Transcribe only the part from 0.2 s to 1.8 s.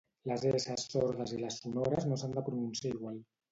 Les esses sordes i les